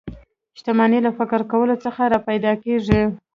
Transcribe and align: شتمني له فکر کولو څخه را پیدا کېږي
شتمني 0.57 0.99
له 1.05 1.11
فکر 1.19 1.41
کولو 1.51 1.75
څخه 1.85 2.01
را 2.11 2.19
پیدا 2.29 2.53
کېږي 2.63 3.01